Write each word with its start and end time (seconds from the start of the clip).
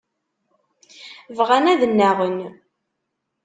Bɣan 1.37 1.65
ad 1.73 1.81
nnaɣen. 1.91 2.37